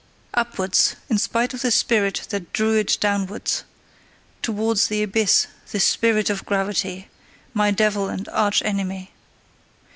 Upwards: 0.33 0.95
in 1.11 1.19
spite 1.19 1.53
of 1.53 1.61
the 1.61 1.69
spirit 1.69 2.25
that 2.29 2.51
drew 2.53 2.73
it 2.75 2.97
downwards, 2.99 3.63
towards 4.41 4.87
the 4.87 5.03
abyss, 5.03 5.45
the 5.71 5.79
spirit 5.79 6.31
of 6.31 6.43
gravity, 6.43 7.07
my 7.53 7.69
devil 7.69 8.09
and 8.09 8.27
arch 8.29 8.63
enemy. 8.63 9.11